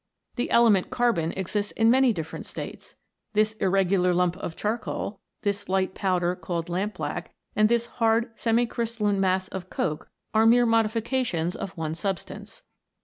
[0.35, 2.95] The element carbon exists in many different states.
[3.33, 8.63] This irregular lump of charcoal, this light powder called lamp black, and this hard semi
[8.65, 8.83] MODERN ALCHEMY.
[9.11, 12.63] 85 crj^stalliue mass of coke, are mere modifications of one substance.